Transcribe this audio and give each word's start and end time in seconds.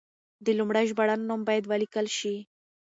د 0.45 0.47
لومړي 0.57 0.83
ژباړن 0.89 1.21
نوم 1.29 1.41
باید 1.47 1.63
ولیکل 1.71 2.07
شي. 2.17 2.35